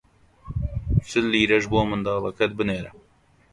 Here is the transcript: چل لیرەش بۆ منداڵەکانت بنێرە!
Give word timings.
چل 1.09 1.23
لیرەش 1.33 1.65
بۆ 1.71 1.81
منداڵەکانت 1.89 2.53
بنێرە! 2.59 2.91